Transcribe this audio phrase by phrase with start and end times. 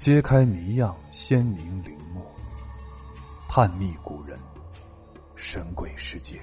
[0.00, 2.24] 揭开谜样鲜明陵墓，
[3.46, 4.40] 探秘古人
[5.36, 6.40] 神鬼世界。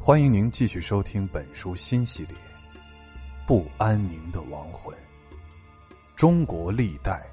[0.00, 2.34] 欢迎您继续收听本书新系列
[3.46, 4.96] 《不安宁的亡魂：
[6.16, 7.30] 中国历代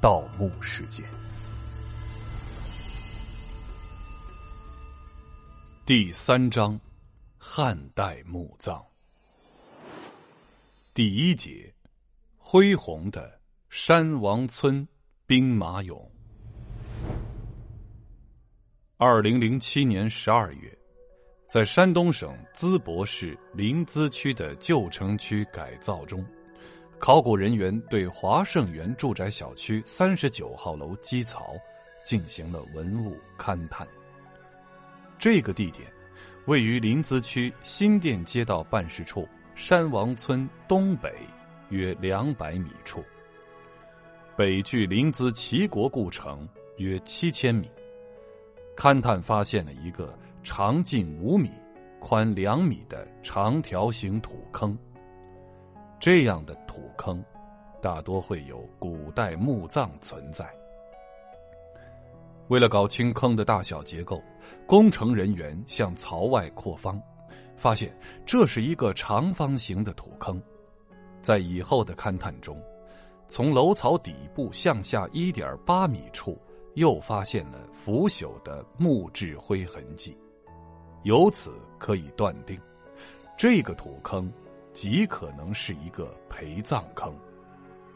[0.00, 1.04] 盗墓事件》
[5.84, 6.80] 第三章：
[7.36, 8.80] 汉代墓葬。
[10.94, 11.68] 第一节。
[12.46, 13.40] 恢宏的
[13.70, 14.86] 山王村
[15.26, 16.06] 兵马俑。
[18.98, 20.70] 二零零七年十二月，
[21.48, 26.22] 在山东省淄博市临淄区的旧城区改造中，
[26.98, 31.54] 考古人员对华盛园住宅小区三十九号楼基槽
[32.04, 33.88] 进行了文物勘探。
[35.18, 35.90] 这个地点
[36.44, 41.10] 位于临淄区新店街道办事处山王村东北。
[41.70, 43.02] 约两百米处，
[44.36, 47.70] 北距临淄齐国故城约七千米。
[48.76, 51.50] 勘探发现了一个长近五米、
[52.00, 54.76] 宽两米的长条形土坑。
[56.00, 57.24] 这样的土坑，
[57.80, 60.44] 大多会有古代墓葬存在。
[62.48, 64.22] 为了搞清坑的大小结构，
[64.66, 67.00] 工程人员向槽外扩方，
[67.56, 70.42] 发现这是一个长方形的土坑。
[71.24, 72.62] 在以后的勘探中，
[73.28, 76.38] 从楼槽底部向下一点八米处，
[76.74, 80.14] 又发现了腐朽的木质灰痕迹，
[81.04, 82.60] 由此可以断定，
[83.38, 84.30] 这个土坑
[84.74, 87.10] 极可能是一个陪葬坑。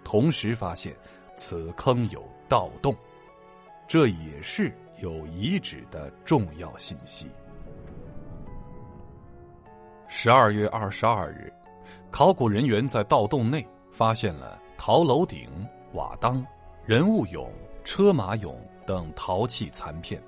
[0.03, 0.97] 同时发现，
[1.37, 2.97] 此坑有盗洞，
[3.87, 7.29] 这也是有遗址的重要信息。
[10.09, 11.53] 十二月二十二日。
[12.11, 15.49] 考古人员在盗洞内发现了陶楼顶、
[15.93, 16.45] 瓦当、
[16.85, 17.49] 人物俑、
[17.85, 18.55] 车马俑
[18.87, 20.23] 等陶器残片。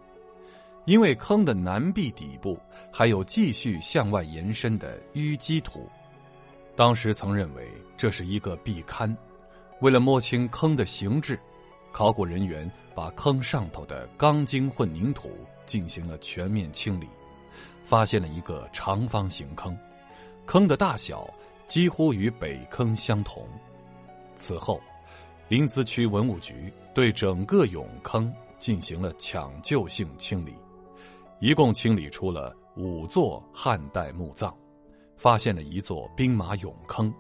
[0.87, 2.59] 因为坑的南壁底部
[2.91, 5.89] 还有继续向外延伸的淤积土，
[6.75, 9.15] 当时曾认为这是一个壁龛。
[9.81, 11.39] 为了摸清坑的形制，
[11.93, 15.31] 考古人员把坑上头的钢筋混凝土
[15.67, 17.07] 进行了全面清理，
[17.85, 19.77] 发现了一个长方形坑，
[20.47, 21.29] 坑的大小。
[21.71, 23.47] 几乎与北坑相同。
[24.35, 24.81] 此后，
[25.47, 30.53] 临淄区文物局对整个俑坑进行了抢救性清理，
[31.39, 34.53] 一共清理出了五座汉代墓葬，
[35.17, 37.15] 发现了一座兵马俑坑，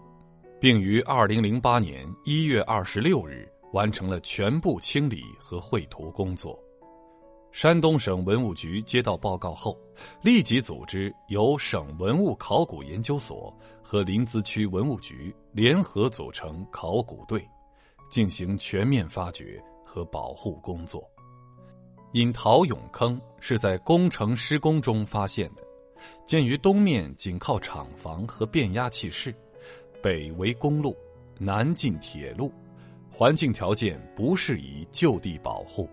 [0.61, 6.59] 并于二零零八年一月二十六日完成了全部清理和绘图工作。
[7.53, 9.77] 山东省文物局接到报告后，
[10.23, 13.53] 立即组织由省文物考古研究所
[13.83, 17.45] 和临淄区文物局联合组成考古队，
[18.09, 21.03] 进行全面发掘和保护工作。
[22.13, 25.63] 因陶俑坑是在工程施工中发现的，
[26.25, 29.35] 鉴于东面紧靠厂房和变压器室，
[30.01, 30.97] 北为公路，
[31.37, 32.53] 南进铁路，
[33.11, 35.89] 环境条件不适宜就地保护，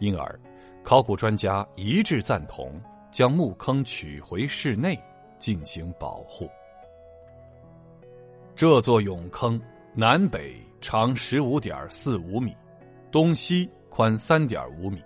[0.00, 0.38] 因而。
[0.82, 5.00] 考古专家一致赞同将墓坑取回室内
[5.38, 6.50] 进行保护。
[8.54, 9.60] 这座俑坑
[9.94, 12.54] 南北长十五点四五米，
[13.10, 15.02] 东西宽三点五米，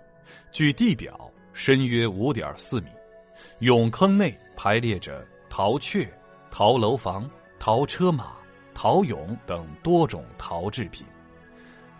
[0.51, 2.89] 距地表深约五点四米。
[3.59, 6.11] 俑坑内排列着陶雀、
[6.49, 7.29] 陶楼房、
[7.59, 8.33] 陶车马、
[8.73, 11.05] 陶俑等多种陶制品。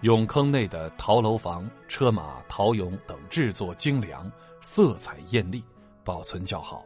[0.04, 4.32] 俑坑内的陶楼房、车马、陶俑等制作精良，
[4.62, 5.64] 色彩艳丽，
[6.04, 6.86] 保存较好；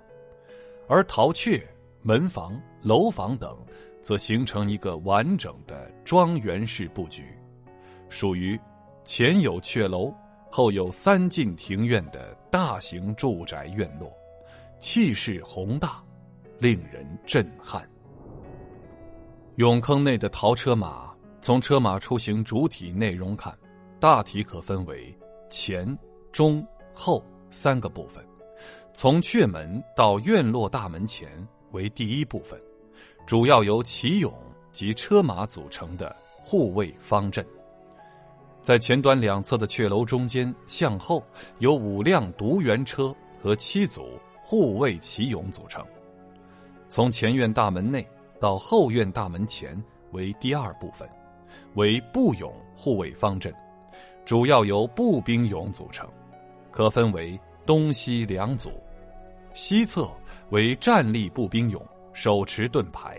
[0.87, 1.61] 而陶雀、
[2.01, 3.57] 门房、楼房等，
[4.01, 7.37] 则形成一个完整的庄园式布局，
[8.07, 8.57] 属于
[9.03, 10.13] 前有阙楼，
[10.49, 14.09] 后有三进庭院的大型住宅院落，
[14.79, 16.01] 气势宏大，
[16.59, 17.85] 令人震撼。
[19.57, 21.10] 俑坑内的陶车马。
[21.41, 23.57] 从车马出行主体内容看，
[23.99, 25.11] 大体可分为
[25.49, 25.97] 前、
[26.31, 28.23] 中、后三个部分。
[28.93, 31.29] 从阙门到院落大门前
[31.71, 32.61] 为第一部分，
[33.25, 34.31] 主要由骑勇
[34.71, 37.43] 及车马组成的护卫方阵。
[38.61, 41.23] 在前端两侧的阙楼中间向后
[41.57, 45.83] 有五辆独辕车和七组护卫骑勇组成。
[46.87, 48.07] 从前院大门内
[48.39, 51.09] 到后院大门前为第二部分。
[51.75, 53.53] 为步俑护卫方阵，
[54.25, 56.07] 主要由步兵俑组成，
[56.69, 58.71] 可分为东西两组。
[59.53, 60.09] 西侧
[60.49, 61.81] 为站立步兵俑，
[62.13, 63.17] 手持盾牌；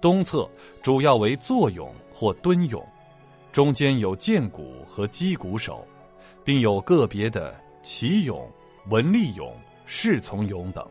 [0.00, 0.48] 东侧
[0.82, 2.84] 主要为坐俑或蹲俑，
[3.52, 5.86] 中间有剑骨和击鼓手，
[6.44, 8.48] 并有个别的骑勇、
[8.88, 9.54] 文吏勇、
[9.86, 10.86] 侍从勇等。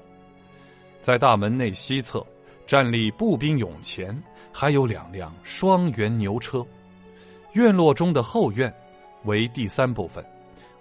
[1.01, 2.25] 在大门内西侧，
[2.67, 4.15] 站立步兵勇前，
[4.53, 6.65] 还有两辆双辕牛车。
[7.53, 8.74] 院落中的后院
[9.25, 10.25] 为第三部分，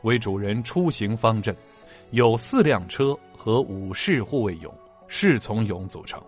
[0.02, 1.54] 为主人出行方阵，
[2.10, 4.72] 有四辆车和五士护卫勇、
[5.08, 6.22] 侍从勇组成。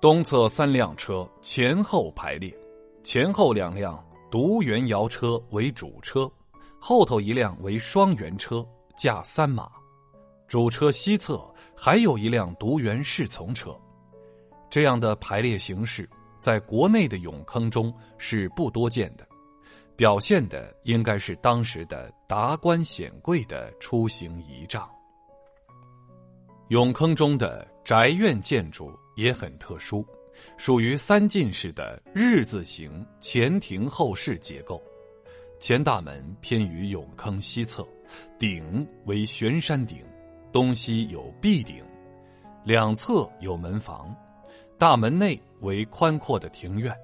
[0.00, 2.52] 东侧三辆车前后排列，
[3.02, 6.30] 前后两辆独辕摇车为主车，
[6.80, 8.66] 后头一辆为双辕车，
[8.96, 9.70] 驾三马。
[10.48, 11.40] 主车西侧
[11.74, 13.74] 还有一辆独辕侍从车。
[14.68, 16.08] 这样的排列形式，
[16.46, 19.26] 在国内的俑坑中是不多见的，
[19.96, 24.88] 表现的应该是当时的达官显贵的出行仪仗。
[26.68, 30.06] 俑坑中的宅院建筑也很特殊，
[30.56, 34.80] 属于三进式的日字形前庭后室结构，
[35.58, 37.84] 前大门偏于俑坑西侧，
[38.38, 39.98] 顶为悬山顶。
[40.52, 41.82] 东西有壁顶，
[42.64, 44.14] 两侧有门房，
[44.78, 46.94] 大门内为宽阔的庭院，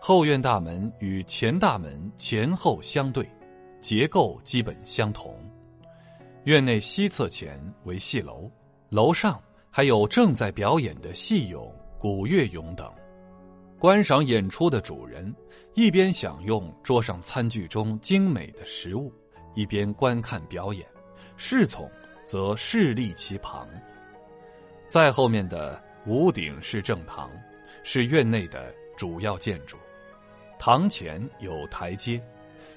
[0.00, 3.28] 后院大门与前大门前后相对，
[3.80, 5.34] 结构基本相同。
[6.44, 8.50] 院内西侧前为戏楼，
[8.88, 9.40] 楼上
[9.70, 12.90] 还有正在表演的戏俑、古乐俑等。
[13.78, 15.34] 观赏演出的主人
[15.74, 19.12] 一边享用桌上餐具中精美的食物，
[19.54, 20.86] 一边观看表演，
[21.36, 21.90] 侍从。
[22.26, 23.68] 则势立其旁。
[24.88, 27.30] 再后面的屋顶是正堂，
[27.88, 29.76] 是院内的主要建筑。
[30.58, 32.20] 堂前有台阶，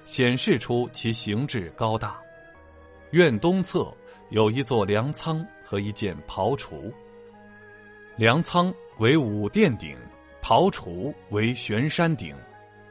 [0.05, 2.21] 显示出其形制高大。
[3.09, 3.91] 院东侧
[4.29, 6.93] 有一座粮仓和一间庖厨。
[8.17, 9.97] 粮仓为五殿顶，
[10.43, 12.35] 庖厨为悬山顶，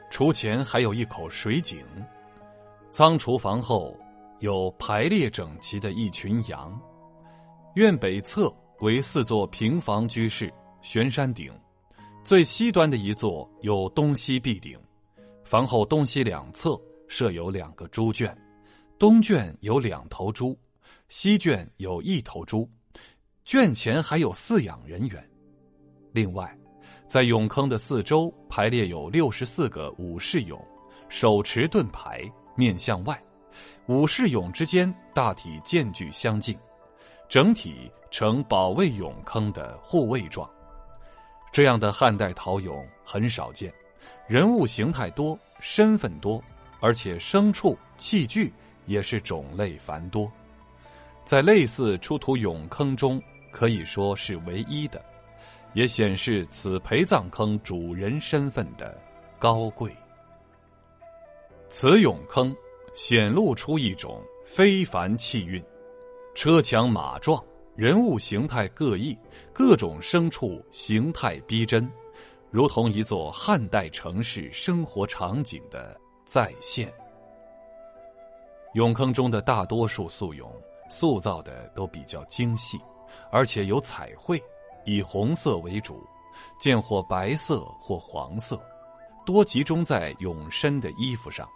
[0.09, 1.79] 厨前还有一口水井。
[2.91, 3.97] 仓厨房后。
[4.41, 6.79] 有排列整齐的一群羊，
[7.73, 8.49] 院北侧
[8.79, 10.49] 为四座平房居室，
[10.81, 11.51] 悬山顶，
[12.23, 14.77] 最西端的一座有东西壁顶，
[15.43, 18.35] 房后东西两侧设有两个猪圈，
[18.99, 20.55] 东圈有两头猪，
[21.07, 22.69] 西圈有一头猪，
[23.45, 25.27] 圈前还有饲养人员。
[26.11, 26.55] 另外，
[27.07, 30.59] 在俑坑的四周排列有六十四个武士俑，
[31.07, 32.21] 手持盾牌，
[32.55, 33.19] 面向外。
[33.87, 36.55] 武士俑之间大体间距相近，
[37.27, 40.47] 整体呈保卫俑坑的护卫状。
[41.51, 43.73] 这样的汉代陶俑很少见，
[44.27, 46.43] 人物形态多，身份多，
[46.79, 48.53] 而且牲畜器具
[48.85, 50.31] 也是种类繁多，
[51.25, 55.03] 在类似出土俑坑中可以说是唯一的，
[55.73, 58.97] 也显示此陪葬坑主人身份的
[59.37, 59.91] 高贵。
[61.69, 62.55] 此俑坑。
[62.95, 65.63] 显露出一种非凡气韵，
[66.33, 67.41] 车强马壮，
[67.79, 69.17] 人物形态各异，
[69.53, 71.89] 各种牲畜形态逼真，
[72.51, 76.93] 如同一座汉代城市生活场景的再现。
[78.73, 80.51] 俑坑中的大多数素俑
[80.89, 82.77] 塑造的都比较精细，
[83.31, 84.43] 而且有彩绘，
[84.83, 86.05] 以红色为主，
[86.59, 88.61] 见或白色或黄色，
[89.25, 91.47] 多集中在俑身的衣服上。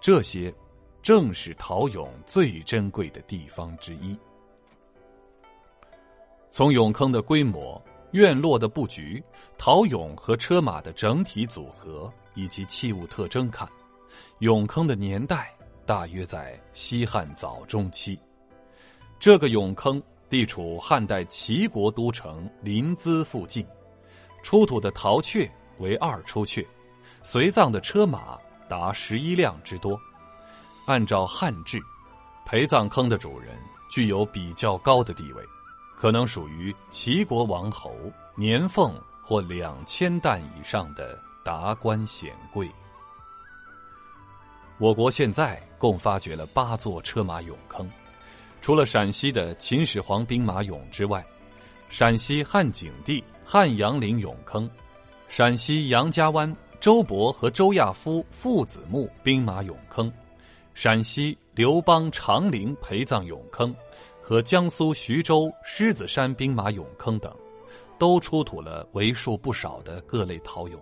[0.00, 0.50] 这些，
[1.02, 4.18] 正是陶俑最珍贵的地方之一。
[6.56, 7.82] 从俑坑的规模、
[8.12, 9.20] 院落的布局、
[9.58, 13.68] 陶俑和车马的整体组合以及器物特征看，
[14.38, 15.52] 俑坑的年代
[15.84, 18.16] 大约在西汉早中期。
[19.18, 23.66] 这个俑坑地处汉代齐国都城临淄附近，
[24.40, 26.64] 出土的陶雀为二出雀，
[27.24, 28.38] 随葬的车马。
[28.68, 30.00] 达十一辆之多。
[30.86, 31.80] 按照汉制，
[32.46, 33.58] 陪葬坑的主人
[33.90, 35.42] 具有比较高的地位，
[35.96, 37.94] 可能属于齐国王侯、
[38.36, 42.70] 年俸或两千担以上的达官显贵。
[44.78, 47.90] 我国现在共发掘了八座车马俑坑，
[48.60, 51.24] 除了陕西的秦始皇兵马俑之外，
[51.88, 54.68] 陕西汉景帝汉阳陵俑坑，
[55.28, 56.54] 陕西杨家湾。
[56.80, 60.12] 周勃和周亚夫父子墓兵马俑坑，
[60.74, 63.74] 陕西刘邦长陵陪葬俑坑，
[64.26, 67.30] 和江苏徐州狮子山兵马俑坑等，
[67.98, 70.78] 都出土了为数不少的各类陶俑，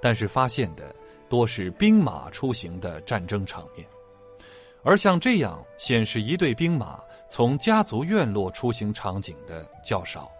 [0.00, 0.96] 但是发现的
[1.28, 3.86] 多是兵马出行的战争场面，
[4.82, 6.98] 而像这样显示一队兵马
[7.28, 10.32] 从家族院落出行场景的较少，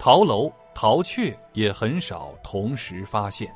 [0.00, 3.48] 陶楼、陶雀也很少同时发现。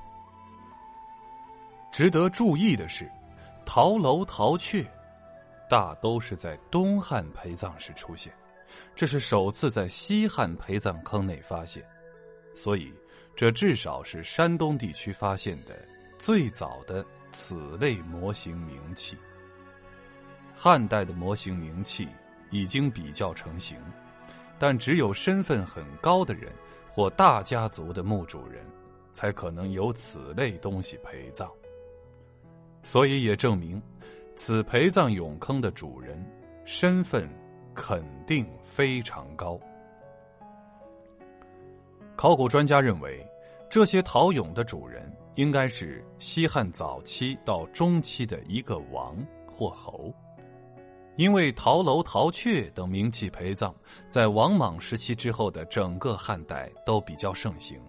[1.90, 3.10] 值得注意的是，
[3.66, 4.86] 陶楼陶雀
[5.68, 8.32] 大都是在东汉陪葬时出现，
[8.94, 11.84] 这是首次在西汉陪葬坑内发现，
[12.54, 12.92] 所以
[13.34, 15.76] 这至少是山东地区发现的
[16.18, 19.16] 最早的此类模型名器。
[20.54, 22.06] 汉代的模型名器
[22.50, 23.76] 已经比较成型，
[24.58, 26.52] 但只有身份很高的人
[26.92, 28.64] 或大家族的墓主人，
[29.12, 31.50] 才可能有此类东西陪葬。
[32.84, 33.82] 所以也证明，
[34.36, 36.22] 此陪葬俑坑的主人
[36.64, 37.28] 身份
[37.74, 39.58] 肯定非常高。
[42.16, 43.26] 考古专家认为，
[43.68, 50.12] 这些陶俑的主人应该是西汉早期到中期的一个王或侯。
[51.16, 53.72] 因为陶楼、陶阙等名器陪葬，
[54.08, 57.80] 在王莽时期之后的整个汉代都比较盛行。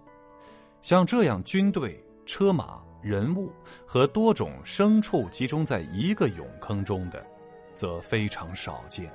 [0.81, 3.53] 像这样军队、车马、人物
[3.85, 7.23] 和多种牲畜集中在一个俑坑中的，
[7.71, 9.11] 则非常少见。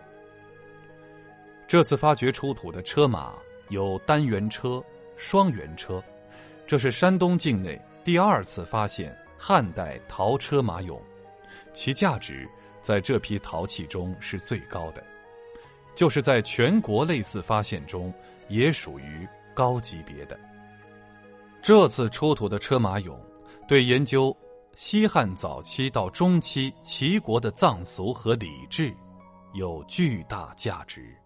[1.66, 3.34] 这次发掘出土的车马
[3.68, 4.80] 有单元车、
[5.16, 6.00] 双元车，
[6.68, 11.00] 这是山东境内第二次发现汉代陶车马俑，
[11.72, 12.48] 其价值。
[12.82, 15.04] 在这批陶器中是最高的，
[15.94, 18.10] 就是在全国类似发现中
[18.48, 20.38] 也属于高级别的。
[21.60, 23.18] 这次出土的车马俑，
[23.70, 24.36] 对研究
[24.74, 28.92] 西汉早期到中期齐国的葬俗和礼制
[29.52, 31.16] 有巨大价值。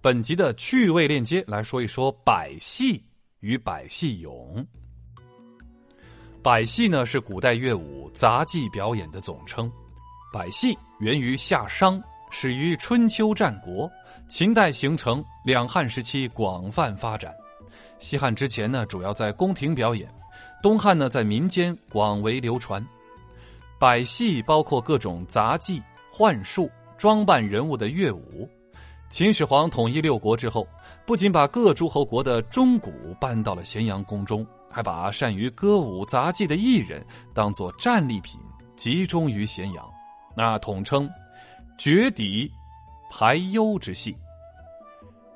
[0.00, 3.00] 本集的趣味链接来说一说百戏。
[3.38, 4.66] 与百戏俑，
[6.42, 9.70] 百戏呢是古代乐舞杂技表演的总称。
[10.32, 12.02] 百戏源于夏商，
[12.36, 13.88] 始于春秋战国，
[14.26, 17.32] 秦代形成，两汉时期广泛发展。
[18.00, 20.08] 西汉之前呢，主要在宫廷表演；
[20.60, 22.84] 东汉呢，在民间广为流传。
[23.78, 25.80] 百戏包括各种杂技、
[26.12, 28.50] 幻术、装扮人物的乐舞。
[29.08, 30.66] 秦始皇统一六国之后，
[31.06, 37.00] 不仅把各诸侯国的钟鼓搬到了咸阳宫中，还把善于歌舞杂技的艺人
[37.32, 38.40] 当作战利品
[38.74, 39.88] 集中于咸阳，
[40.36, 41.08] 那统称
[41.78, 42.50] “绝底
[43.10, 44.16] 排忧之戏”。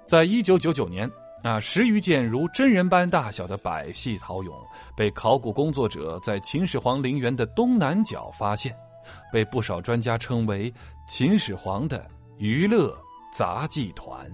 [0.04, 1.10] 在一九九九年，
[1.42, 4.52] 啊，十余件如真人般大小的百戏陶俑
[4.96, 8.74] 被考古工作者在秦始皇陵园的东南角发现，
[9.32, 10.72] 被不少专家称为
[11.06, 12.06] 秦始皇的
[12.38, 12.96] 娱乐。
[13.30, 14.26] 杂技团。